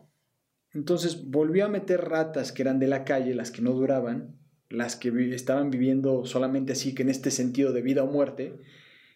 Entonces 0.73 1.31
volvió 1.31 1.65
a 1.65 1.69
meter 1.69 2.00
ratas 2.03 2.53
que 2.53 2.62
eran 2.62 2.79
de 2.79 2.87
la 2.87 3.05
calle, 3.05 3.35
las 3.35 3.50
que 3.50 3.62
no 3.62 3.73
duraban, 3.73 4.39
las 4.69 4.97
que 4.97 5.09
estaban 5.35 5.71
viviendo 5.71 6.25
solamente 6.25 6.73
así 6.73 6.95
que 6.95 7.03
en 7.03 7.09
este 7.09 7.31
sentido 7.31 7.73
de 7.73 7.83
vida 7.83 8.05
o 8.05 8.07
muerte, 8.07 8.61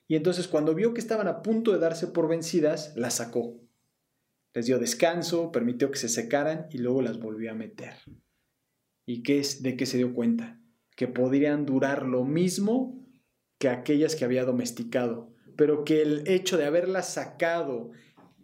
y 0.06 0.16
entonces 0.16 0.48
cuando 0.48 0.74
vio 0.74 0.92
que 0.92 1.00
estaban 1.00 1.28
a 1.28 1.42
punto 1.42 1.72
de 1.72 1.78
darse 1.78 2.08
por 2.08 2.28
vencidas, 2.28 2.92
las 2.96 3.14
sacó. 3.14 3.60
Les 4.52 4.66
dio 4.66 4.78
descanso, 4.78 5.50
permitió 5.50 5.90
que 5.90 5.98
se 5.98 6.08
secaran 6.08 6.66
y 6.70 6.78
luego 6.78 7.02
las 7.02 7.18
volvió 7.18 7.50
a 7.50 7.54
meter. 7.54 7.94
¿Y 9.06 9.22
qué 9.22 9.38
es 9.38 9.62
de 9.62 9.76
qué 9.76 9.86
se 9.86 9.96
dio 9.96 10.14
cuenta? 10.14 10.60
Que 10.96 11.08
podrían 11.08 11.66
durar 11.66 12.06
lo 12.06 12.24
mismo 12.24 13.04
que 13.58 13.68
aquellas 13.68 14.14
que 14.14 14.24
había 14.24 14.44
domesticado, 14.44 15.32
pero 15.56 15.84
que 15.84 16.02
el 16.02 16.26
hecho 16.28 16.56
de 16.56 16.66
haberlas 16.66 17.14
sacado 17.14 17.90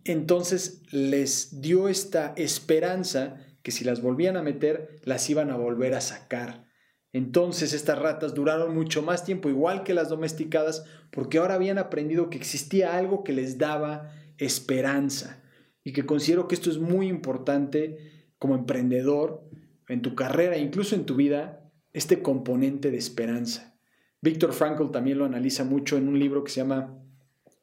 entonces 0.04 0.82
les 0.92 1.60
dio 1.60 1.88
esta 1.88 2.32
esperanza 2.36 3.36
que 3.62 3.70
si 3.70 3.84
las 3.84 4.00
volvían 4.00 4.36
a 4.36 4.42
meter, 4.42 5.00
las 5.04 5.28
iban 5.28 5.50
a 5.50 5.56
volver 5.56 5.94
a 5.94 6.00
sacar. 6.00 6.66
Entonces 7.12 7.72
estas 7.72 7.98
ratas 7.98 8.34
duraron 8.34 8.74
mucho 8.74 9.02
más 9.02 9.24
tiempo, 9.24 9.48
igual 9.48 9.82
que 9.82 9.94
las 9.94 10.08
domesticadas, 10.08 10.84
porque 11.10 11.38
ahora 11.38 11.54
habían 11.54 11.78
aprendido 11.78 12.30
que 12.30 12.38
existía 12.38 12.96
algo 12.96 13.24
que 13.24 13.32
les 13.32 13.58
daba 13.58 14.12
esperanza. 14.38 15.42
Y 15.82 15.92
que 15.92 16.06
considero 16.06 16.46
que 16.46 16.54
esto 16.54 16.70
es 16.70 16.78
muy 16.78 17.08
importante 17.08 18.30
como 18.38 18.54
emprendedor, 18.54 19.48
en 19.88 20.02
tu 20.02 20.14
carrera, 20.14 20.56
incluso 20.56 20.94
en 20.94 21.04
tu 21.04 21.16
vida, 21.16 21.68
este 21.92 22.22
componente 22.22 22.92
de 22.92 22.98
esperanza. 22.98 23.76
Víctor 24.22 24.52
Frankl 24.52 24.90
también 24.90 25.18
lo 25.18 25.24
analiza 25.24 25.64
mucho 25.64 25.96
en 25.96 26.06
un 26.06 26.18
libro 26.18 26.44
que 26.44 26.52
se 26.52 26.60
llama 26.60 26.96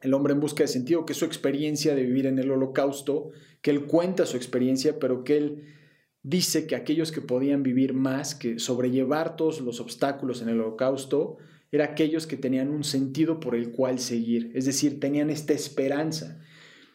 El 0.02 0.14
hombre 0.14 0.34
en 0.34 0.40
busca 0.40 0.64
de 0.64 0.68
sentido, 0.68 1.06
que 1.06 1.14
es 1.14 1.20
su 1.20 1.26
experiencia 1.26 1.96
de 1.96 2.04
vivir 2.04 2.28
en 2.28 2.40
el 2.40 2.52
holocausto, 2.52 3.32
que 3.62 3.72
él 3.72 3.86
cuenta 3.86 4.26
su 4.26 4.38
experiencia, 4.38 5.00
pero 5.00 5.24
que 5.24 5.38
él 5.38 5.64
dice 6.24 6.68
que 6.68 6.76
aquellos 6.76 7.12
que 7.12 7.22
podían 7.22 7.64
vivir 7.64 7.94
más, 7.94 8.36
que 8.36 8.60
sobrellevar 8.60 9.36
todos 9.36 9.62
los 9.62 9.80
obstáculos 9.80 10.42
en 10.42 10.50
el 10.50 10.60
holocausto, 10.60 11.38
eran 11.72 11.92
aquellos 11.92 12.28
que 12.28 12.38
tenían 12.38 12.70
un 12.70 12.84
sentido 12.84 13.40
por 13.40 13.56
el 13.56 13.72
cual 13.72 14.00
seguir, 14.00 14.52
es 14.54 14.66
decir, 14.66 15.00
tenían 15.00 15.30
esta 15.30 15.54
esperanza. 15.54 16.40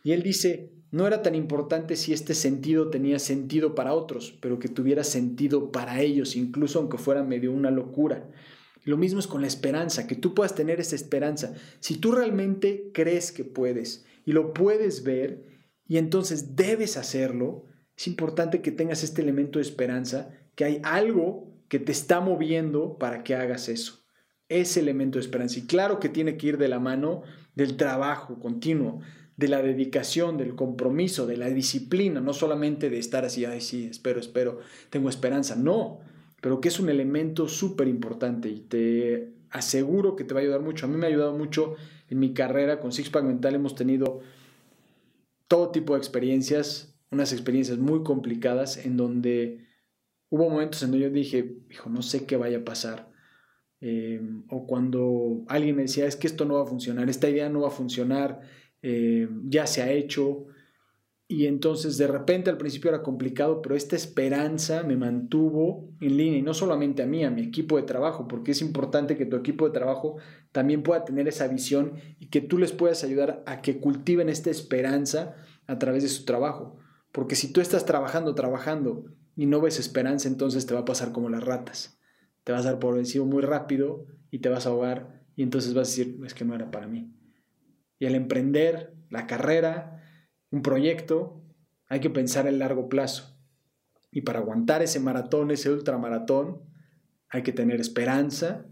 Y 0.05 0.13
él 0.13 0.23
dice, 0.23 0.71
no 0.91 1.07
era 1.07 1.23
tan 1.23 1.35
importante 1.35 1.97
si 1.97 2.13
este 2.13 2.35
sentido 2.35 2.91
tenía 2.91 3.19
sentido 3.19 3.75
para 3.75 3.95
otros, 3.95 4.37
pero 4.41 4.59
que 4.59 4.69
tuviera 4.69 5.05
sentido 5.05 5.73
para 5.73 6.01
ellos, 6.03 6.37
incluso 6.37 6.79
aunque 6.79 6.99
fuera 6.99 7.23
medio 7.23 7.53
una 7.53 7.71
locura. 7.71 8.29
Lo 8.85 8.97
mismo 8.97 9.21
es 9.21 9.27
con 9.27 9.43
la 9.43 9.47
esperanza, 9.47 10.07
que 10.07 10.17
tú 10.17 10.35
puedas 10.35 10.55
tener 10.55 10.81
esa 10.81 10.97
esperanza. 10.97 11.55
Si 11.81 11.97
tú 11.97 12.13
realmente 12.13 12.91
crees 12.93 13.33
que 13.33 13.45
puedes 13.45 14.05
y 14.25 14.33
lo 14.33 14.53
puedes 14.53 15.05
ver 15.05 15.45
y 15.87 15.99
entonces 15.99 16.57
debes 16.57 16.97
hacerlo, 16.97 17.65
es 17.97 18.07
importante 18.07 18.61
que 18.61 18.73
tengas 18.73 19.05
este 19.05 19.23
elemento 19.23 19.59
de 19.59 19.65
esperanza, 19.65 20.31
que 20.55 20.65
hay 20.65 20.81
algo 20.83 21.53
que 21.69 21.79
te 21.79 21.93
está 21.93 22.21
moviendo 22.21 22.99
para 22.99 23.23
que 23.23 23.35
hagas 23.35 23.69
eso. 23.69 24.05
Ese 24.49 24.81
elemento 24.81 25.19
de 25.19 25.25
esperanza. 25.25 25.59
Y 25.59 25.67
claro 25.67 26.01
que 26.01 26.09
tiene 26.09 26.37
que 26.37 26.49
ir 26.49 26.59
de 26.59 26.69
la 26.69 26.81
mano 26.81 27.23
del 27.55 27.77
trabajo 27.77 28.39
continuo, 28.41 29.01
de 29.37 29.49
la 29.49 29.63
dedicación, 29.63 30.37
del 30.37 30.55
compromiso, 30.55 31.27
de 31.27 31.37
la 31.37 31.49
disciplina, 31.49 32.21
no 32.21 32.35
solamente 32.35 32.91
de 32.91 32.99
estar 32.99 33.25
así, 33.25 33.45
ay, 33.45 33.61
sí, 33.61 33.87
espero, 33.91 34.21
espero, 34.21 34.59
tengo 34.91 35.09
esperanza. 35.09 35.57
No, 35.57 36.01
pero 36.43 36.61
que 36.61 36.69
es 36.69 36.81
un 36.81 36.89
elemento 36.89 37.47
súper 37.47 37.87
importante 37.87 38.49
y 38.49 38.59
te 38.63 39.33
aseguro 39.51 40.17
que 40.17 40.25
te 40.25 40.35
va 40.35 40.41
a 40.41 40.43
ayudar 40.43 40.61
mucho. 40.61 40.87
A 40.87 40.89
mí 40.89 40.97
me 40.97 41.07
ha 41.07 41.09
ayudado 41.09 41.39
mucho 41.39 41.77
en 42.11 42.19
mi 42.19 42.35
carrera 42.35 42.81
con 42.81 42.91
Sixpack 42.91 43.23
Mental. 43.23 43.55
Hemos 43.55 43.77
tenido 43.77 44.21
todo 45.47 45.71
tipo 45.71 45.93
de 45.95 46.01
experiencias, 46.01 46.99
unas 47.13 47.33
experiencias 47.33 47.79
muy 47.79 48.03
complicadas 48.03 48.85
en 48.85 48.97
donde 48.97 49.69
hubo 50.31 50.51
momentos 50.51 50.83
en 50.83 50.91
donde 50.91 51.07
yo 51.07 51.13
dije, 51.13 51.59
hijo, 51.71 51.89
no 51.89 52.03
sé 52.03 52.27
qué 52.27 52.37
vaya 52.37 52.59
a 52.59 52.65
pasar. 52.65 53.13
Em, 53.81 54.43
o 54.49 54.67
cuando 54.67 55.45
alguien 55.47 55.77
me 55.77 55.83
decía, 55.83 56.07
es 56.07 56.17
que 56.17 56.27
esto 56.27 56.45
no 56.45 56.55
va 56.55 56.63
a 56.63 56.67
funcionar, 56.67 57.09
esta 57.09 57.31
idea 57.31 57.49
no 57.51 57.61
va 57.61 57.69
a 57.69 57.71
funcionar, 57.71 58.41
em, 58.83 59.49
ya 59.49 59.69
se 59.69 59.81
ha 59.81 59.93
hecho. 59.93 60.47
Y 61.33 61.47
entonces 61.47 61.97
de 61.97 62.07
repente 62.07 62.51
al 62.51 62.59
principio 62.59 62.91
era 62.91 63.03
complicado, 63.03 63.63
pero 63.63 63.75
esta 63.75 63.97
esperanza 63.97 64.83
me 64.83 64.99
mantuvo 64.99 65.89
en 66.03 66.19
línea, 66.19 66.39
y 66.39 66.43
no 66.43 66.53
solamente 66.53 67.03
a 67.03 67.07
mí, 67.07 67.25
a 67.25 67.31
mi 67.31 67.41
equipo 67.41 67.79
de 67.79 67.85
trabajo, 67.85 68.29
porque 68.29 68.51
es 68.51 68.61
importante 68.61 69.17
que 69.17 69.25
tu 69.25 69.37
equipo 69.37 69.65
de 69.65 69.73
trabajo 69.73 70.19
también 70.53 70.83
pueda 70.83 71.07
tener 71.07 71.27
esa 71.29 71.49
visión 71.49 71.95
y 72.21 72.27
que 72.27 72.43
tú 72.43 72.59
les 72.59 72.73
puedas 72.73 73.03
ayudar 73.03 73.43
a 73.47 73.63
que 73.63 73.81
cultiven 73.81 74.29
esta 74.29 74.51
esperanza 74.51 75.35
a 75.67 75.79
través 75.79 76.03
de 76.03 76.11
su 76.11 76.27
trabajo. 76.27 76.77
Porque 77.13 77.35
si 77.35 77.51
tú 77.51 77.63
estás 77.63 77.87
trabajando, 77.87 78.35
trabajando 78.35 79.07
y 79.35 79.47
no 79.47 79.63
ves 79.63 79.79
esperanza, 79.79 80.29
entonces 80.29 80.67
te 80.67 80.75
va 80.75 80.81
a 80.81 80.85
pasar 80.85 81.13
como 81.13 81.31
las 81.31 81.43
ratas. 81.43 81.99
Te 82.45 82.53
vas 82.53 82.67
a 82.67 82.73
dar 82.73 82.79
por 82.79 82.95
vencido 82.95 83.25
muy 83.25 83.41
rápido 83.41 84.05
y 84.31 84.41
te 84.41 84.51
vas 84.51 84.67
a 84.67 84.69
ahogar 84.69 85.25
y 85.35 85.45
entonces 85.45 85.73
vas 85.73 85.89
a 85.89 85.91
decir, 85.93 86.19
es 86.27 86.35
que 86.35 86.45
no 86.45 86.55
era 86.55 86.71
para 86.71 86.89
mí. 86.89 87.11
Y 87.99 88.05
al 88.05 88.17
emprender 88.17 88.93
la 89.09 89.27
carrera, 89.27 90.02
un 90.53 90.63
proyecto, 90.63 91.43
hay 91.89 91.99
que 92.01 92.11
pensar 92.11 92.47
en 92.47 92.61
largo 92.61 92.89
plazo. 92.89 93.37
Y 94.13 94.21
para 94.21 94.39
aguantar 94.39 94.83
ese 94.83 95.01
maratón, 95.01 95.51
ese 95.51 95.71
ultramaratón, 95.71 96.63
hay 97.29 97.43
que 97.43 97.53
tener 97.53 97.81
esperanza 97.81 98.67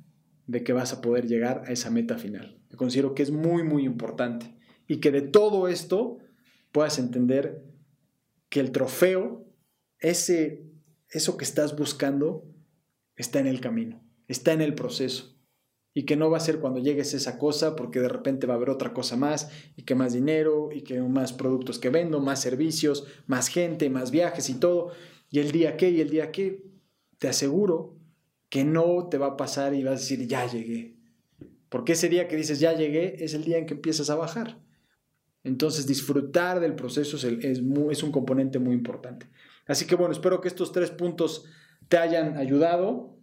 de 0.47 0.63
que 0.63 0.75
vas 0.75 0.93
a 0.93 1.01
poder 1.01 1.27
llegar 1.27 1.65
a 1.67 1.73
esa 1.73 1.91
meta 1.91 2.19
final. 2.19 2.61
Yo 2.69 2.77
considero 2.77 3.15
que 3.15 3.23
es 3.23 3.31
muy, 3.31 3.65
muy 3.65 3.85
importante. 3.85 4.55
Y 4.87 4.99
que 4.99 5.11
de 5.11 5.23
todo 5.23 5.69
esto 5.69 6.19
puedas 6.71 6.99
entender 6.99 7.65
que 8.51 8.61
el 8.61 8.73
trofeo, 8.73 9.47
ese, 9.99 10.67
eso 11.09 11.37
que 11.37 11.45
estás 11.45 11.77
buscando, 11.77 12.45
está 13.17 13.39
en 13.39 13.47
el 13.47 13.61
camino, 13.61 14.05
está 14.29 14.53
en 14.53 14.61
el 14.61 14.75
proceso. 14.75 15.30
Y 15.93 16.05
que 16.05 16.17
no 16.17 16.31
va 16.31 16.37
a 16.37 16.41
ser 16.41 16.61
cuando 16.61 16.79
llegues 16.79 17.15
esa 17.15 17.39
cosa, 17.39 17.75
porque 17.75 18.01
de 18.01 18.09
repente 18.09 18.47
va 18.47 18.55
a 18.55 18.57
haber 18.57 18.71
otra 18.71 18.93
cosa 18.93 19.17
más, 19.17 19.51
y 19.77 19.83
que 19.83 19.95
más 19.95 20.13
dinero, 20.13 20.71
y 20.73 20.83
que 20.83 21.01
más 21.01 21.33
productos 21.33 21.79
que 21.79 21.91
vendo, 21.91 22.21
más 22.21 22.41
servicios, 22.41 23.07
más 23.27 23.49
gente, 23.49 23.91
más 23.91 24.11
viajes 24.11 24.49
y 24.51 24.55
todo. 24.55 24.93
Y 25.31 25.41
el 25.41 25.51
día 25.51 25.77
que, 25.77 25.91
y 25.91 26.01
el 26.01 26.11
día 26.11 26.31
que, 26.31 26.71
te 27.21 27.29
aseguro 27.29 27.97
que 28.49 28.65
no 28.65 29.09
te 29.09 29.19
va 29.19 29.29
a 29.29 29.37
pasar 29.37 29.75
y 29.75 29.85
vas 29.85 29.93
a 29.93 30.01
decir, 30.01 30.27
ya 30.27 30.47
llegué. 30.47 30.97
Porque 31.69 31.93
ese 31.93 32.09
día 32.09 32.27
que 32.27 32.35
dices, 32.35 32.59
ya 32.59 32.73
llegué, 32.73 33.23
es 33.23 33.35
el 33.35 33.45
día 33.45 33.59
en 33.59 33.67
que 33.67 33.75
empiezas 33.75 34.11
a 34.11 34.17
bajar. 34.17 34.59
Entonces 35.45 35.87
disfrutar 35.87 36.61
del 36.61 36.75
proceso 36.75 37.17
es, 37.17 37.61
un 38.03 38.13
componente 38.13 38.59
muy 38.59 38.75
importante. 38.75 39.31
Así 39.67 39.87
que 39.87 39.95
bueno, 39.95 40.13
espero 40.13 40.41
que 40.41 40.49
estos 40.49 40.73
tres 40.73 40.91
puntos 40.91 41.45
te 41.89 41.99
hayan 41.99 42.37
ayudado. 42.37 43.17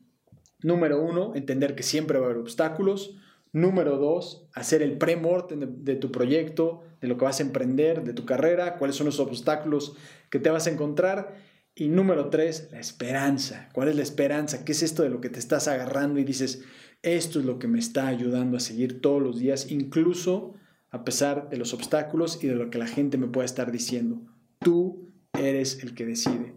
Número 0.61 1.01
uno, 1.01 1.33
entender 1.35 1.75
que 1.75 1.83
siempre 1.83 2.17
va 2.19 2.25
a 2.25 2.29
haber 2.29 2.41
obstáculos. 2.41 3.15
Número 3.53 3.97
dos, 3.97 4.47
hacer 4.53 4.81
el 4.81 4.97
pre-mortem 4.97 5.59
de, 5.59 5.67
de, 5.67 5.95
tu 5.95 6.11
proyecto, 6.11 6.83
de 7.01 7.07
lo 7.07 7.17
que 7.17 7.25
vas 7.25 7.39
a 7.39 7.43
emprender, 7.43 8.03
de 8.03 8.13
tu 8.13 8.25
carrera, 8.25 8.77
cuáles 8.77 8.95
son 8.95 9.05
los 9.05 9.19
obstáculos 9.19 9.95
que 10.29 10.39
te 10.39 10.49
vas 10.49 10.67
a 10.67 10.71
encontrar. 10.71 11.35
Y 11.75 11.89
número 11.89 12.29
tres, 12.29 12.69
la 12.71 12.79
esperanza. 12.79 13.69
¿Cuál 13.71 13.89
es 13.89 13.95
la 13.95 14.01
esperanza? 14.01 14.65
¿Qué 14.65 14.71
es 14.71 14.81
esto 14.81 15.03
de 15.03 15.09
lo 15.09 15.21
que 15.21 15.29
te 15.29 15.39
estás 15.39 15.67
agarrando 15.67 16.19
y 16.19 16.23
dices, 16.23 16.63
esto 17.03 17.39
es 17.39 17.45
lo 17.45 17.59
que 17.59 17.67
me 17.67 17.79
está 17.79 18.07
ayudando 18.07 18.57
a 18.57 18.61
seguir 18.61 19.01
todos 19.01 19.21
los 19.21 19.37
días, 19.37 19.69
incluso 19.71 20.55
a 20.89 21.03
pesar 21.03 21.49
de 21.49 21.57
los 21.57 21.73
obstáculos 21.73 22.43
y 22.43 22.47
de 22.47 22.55
lo 22.55 22.69
que 22.69 22.79
la 22.79 22.87
gente 22.87 23.17
me 23.17 23.27
pueda 23.27 23.45
estar 23.45 23.71
diciendo. 23.71 24.21
Tú 24.59 25.11
eres 25.33 25.83
el 25.83 25.93
que 25.93 26.05
decide. 26.05 26.55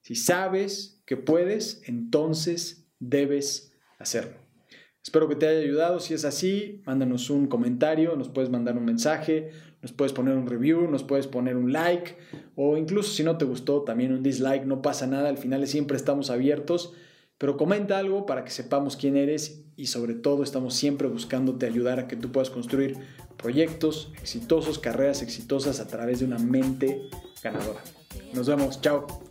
Si 0.00 0.14
sabes 0.14 1.00
que 1.06 1.16
puedes, 1.16 1.82
entonces 1.86 2.85
debes 2.98 3.72
hacerlo. 3.98 4.46
Espero 5.02 5.28
que 5.28 5.36
te 5.36 5.46
haya 5.46 5.60
ayudado. 5.60 6.00
Si 6.00 6.14
es 6.14 6.24
así, 6.24 6.82
mándanos 6.84 7.30
un 7.30 7.46
comentario, 7.46 8.16
nos 8.16 8.28
puedes 8.28 8.50
mandar 8.50 8.76
un 8.76 8.84
mensaje, 8.84 9.50
nos 9.80 9.92
puedes 9.92 10.12
poner 10.12 10.34
un 10.34 10.48
review, 10.48 10.90
nos 10.90 11.04
puedes 11.04 11.28
poner 11.28 11.56
un 11.56 11.72
like 11.72 12.16
o 12.56 12.76
incluso 12.76 13.12
si 13.12 13.22
no 13.22 13.38
te 13.38 13.44
gustó, 13.44 13.82
también 13.82 14.12
un 14.12 14.24
dislike, 14.24 14.64
no 14.64 14.82
pasa 14.82 15.06
nada. 15.06 15.28
Al 15.28 15.38
final 15.38 15.64
siempre 15.68 15.96
estamos 15.96 16.30
abiertos, 16.30 16.92
pero 17.38 17.56
comenta 17.56 17.98
algo 17.98 18.26
para 18.26 18.44
que 18.44 18.50
sepamos 18.50 18.96
quién 18.96 19.16
eres 19.16 19.64
y 19.76 19.86
sobre 19.86 20.14
todo 20.14 20.42
estamos 20.42 20.74
siempre 20.74 21.06
buscándote 21.06 21.66
ayudar 21.66 22.00
a 22.00 22.08
que 22.08 22.16
tú 22.16 22.32
puedas 22.32 22.50
construir 22.50 22.96
proyectos 23.36 24.12
exitosos, 24.20 24.80
carreras 24.80 25.22
exitosas 25.22 25.78
a 25.78 25.86
través 25.86 26.18
de 26.18 26.24
una 26.24 26.38
mente 26.38 27.02
ganadora. 27.44 27.80
Nos 28.34 28.48
vemos, 28.48 28.80
chao. 28.80 29.25